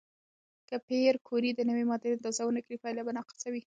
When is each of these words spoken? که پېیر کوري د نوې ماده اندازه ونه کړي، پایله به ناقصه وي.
که 0.69 0.75
پېیر 0.87 1.15
کوري 1.27 1.51
د 1.53 1.59
نوې 1.69 1.83
ماده 1.91 2.07
اندازه 2.15 2.41
ونه 2.45 2.61
کړي، 2.65 2.77
پایله 2.83 3.01
به 3.07 3.11
ناقصه 3.17 3.47
وي. 3.51 3.59